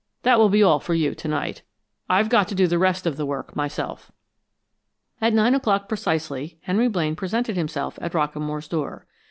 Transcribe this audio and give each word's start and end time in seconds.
That 0.23 0.39
will 0.39 0.49
be 0.49 0.63
all 0.63 0.79
for 0.79 0.95
you 0.95 1.13
to 1.13 1.27
night. 1.27 1.61
I've 2.09 2.27
got 2.27 2.47
to 2.47 2.55
do 2.55 2.65
the 2.65 2.79
rest 2.79 3.05
of 3.05 3.17
the 3.17 3.25
work 3.27 3.55
myself." 3.55 4.11
At 5.21 5.31
nine 5.31 5.53
o'clock 5.53 5.87
precisely, 5.87 6.57
Henry 6.61 6.87
Blaine 6.87 7.15
presented 7.15 7.55
himself 7.55 7.99
at 8.01 8.13
Rockamore's 8.13 8.67
door. 8.67 9.05